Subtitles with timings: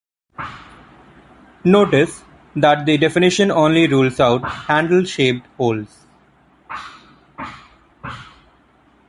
[1.63, 2.23] Notice
[2.55, 6.07] that the definition only rules out "handle-shaped" holes.